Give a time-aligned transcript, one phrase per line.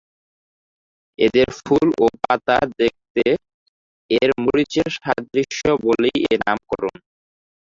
[1.19, 3.23] এদের ফুল ও পাতা দেখতে
[4.11, 6.95] এর মরিচের সাদৃশ্য বলেই এ নামকরণ।